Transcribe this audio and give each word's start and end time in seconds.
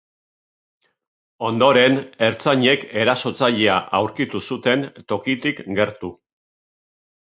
Ondoren, 1.49 1.99
ertzainek 2.29 2.85
erasotzailea 3.03 3.75
aurkitu 3.99 4.43
zuten, 4.51 4.85
tokitik 5.13 5.63
gertu. 5.81 6.15